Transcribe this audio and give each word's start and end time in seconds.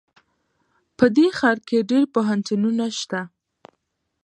په 0.97 1.05
دې 1.15 1.27
ښار 1.37 1.57
کې 1.67 1.87
ډېر 1.91 2.03
پوهنتونونه 2.13 2.85
شته 2.99 3.21